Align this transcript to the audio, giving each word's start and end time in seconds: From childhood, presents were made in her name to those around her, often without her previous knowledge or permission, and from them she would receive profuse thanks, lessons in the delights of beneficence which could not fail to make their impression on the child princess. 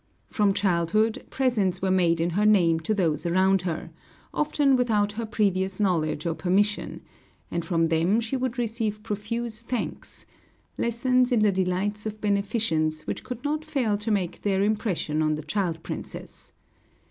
From 0.25 0.55
childhood, 0.55 1.23
presents 1.29 1.79
were 1.79 1.91
made 1.91 2.19
in 2.19 2.31
her 2.31 2.43
name 2.43 2.79
to 2.79 2.93
those 2.95 3.27
around 3.27 3.61
her, 3.61 3.91
often 4.33 4.75
without 4.75 5.11
her 5.11 5.27
previous 5.27 5.79
knowledge 5.79 6.25
or 6.25 6.33
permission, 6.33 7.01
and 7.51 7.63
from 7.63 7.89
them 7.89 8.19
she 8.19 8.35
would 8.35 8.57
receive 8.57 9.03
profuse 9.03 9.61
thanks, 9.61 10.25
lessons 10.75 11.31
in 11.31 11.43
the 11.43 11.51
delights 11.51 12.07
of 12.07 12.19
beneficence 12.19 13.05
which 13.05 13.23
could 13.23 13.43
not 13.43 13.63
fail 13.63 13.95
to 13.99 14.09
make 14.09 14.41
their 14.41 14.63
impression 14.63 15.21
on 15.21 15.35
the 15.35 15.43
child 15.43 15.83
princess. 15.83 16.51